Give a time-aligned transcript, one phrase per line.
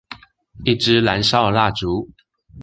[0.65, 2.07] 一支燃燒的蠟燭